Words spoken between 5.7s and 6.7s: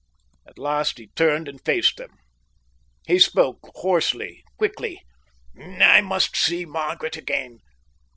"I must see